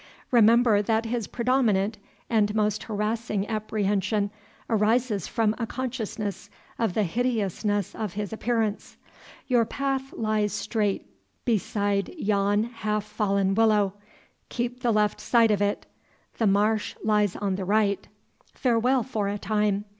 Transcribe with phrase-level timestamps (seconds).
[0.31, 4.31] Remember that his predominant and most harassing apprehension
[4.67, 8.97] arises from a consciousness of the hideousness of his appearance.
[9.45, 11.05] Your path lies straight
[11.45, 13.93] beside yon half fallen willow;
[14.49, 15.85] keep the left side of it;
[16.39, 18.07] the marsh lies on the right.
[18.55, 19.85] Farewell for a time.